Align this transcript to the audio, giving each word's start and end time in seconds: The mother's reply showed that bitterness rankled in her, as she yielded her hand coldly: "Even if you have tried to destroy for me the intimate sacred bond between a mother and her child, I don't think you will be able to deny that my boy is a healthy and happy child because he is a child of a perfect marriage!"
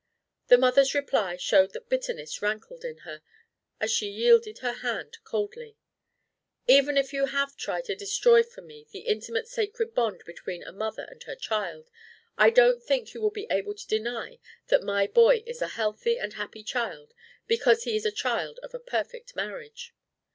The 0.47 0.57
mother's 0.57 0.95
reply 0.95 1.35
showed 1.37 1.73
that 1.73 1.87
bitterness 1.87 2.41
rankled 2.41 2.83
in 2.83 2.97
her, 3.05 3.21
as 3.79 3.91
she 3.91 4.07
yielded 4.09 4.57
her 4.57 4.71
hand 4.81 5.19
coldly: 5.23 5.77
"Even 6.65 6.97
if 6.97 7.13
you 7.13 7.25
have 7.27 7.55
tried 7.55 7.85
to 7.85 7.93
destroy 7.95 8.41
for 8.41 8.61
me 8.61 8.87
the 8.89 9.01
intimate 9.01 9.47
sacred 9.47 9.93
bond 9.93 10.23
between 10.25 10.63
a 10.63 10.71
mother 10.71 11.03
and 11.03 11.21
her 11.25 11.35
child, 11.35 11.91
I 12.35 12.49
don't 12.49 12.81
think 12.81 13.13
you 13.13 13.21
will 13.21 13.29
be 13.29 13.45
able 13.51 13.75
to 13.75 13.87
deny 13.87 14.39
that 14.69 14.81
my 14.81 15.05
boy 15.05 15.43
is 15.45 15.61
a 15.61 15.67
healthy 15.77 16.17
and 16.17 16.33
happy 16.33 16.63
child 16.63 17.13
because 17.45 17.83
he 17.83 17.95
is 17.95 18.03
a 18.03 18.11
child 18.11 18.59
of 18.63 18.73
a 18.73 18.79
perfect 18.79 19.35
marriage!" 19.35 19.93